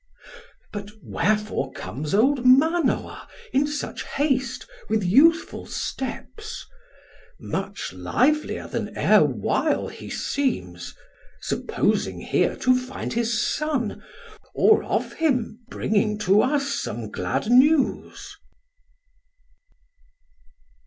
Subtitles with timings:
[0.71, 6.65] 1440 But wherefore comes old Manoa in such hast With youthful steps?
[7.39, 10.95] much livelier than e're while He seems:
[11.39, 14.03] supposing here to find his Son,
[14.55, 18.35] Or of him bringing to us some glad news?